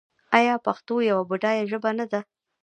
آیا 0.37 0.55
پښتو 0.65 0.95
یوه 1.09 1.23
بډایه 1.29 1.63
ژبه 1.71 1.91
نه 1.99 2.05
ده؟ 2.11 2.19